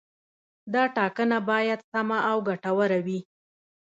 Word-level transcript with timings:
دا 0.73 0.83
ټاکنه 0.97 1.37
باید 1.49 1.79
سمه 1.91 2.17
او 2.29 2.37
ګټوره 2.47 2.99
وي. 3.05 3.19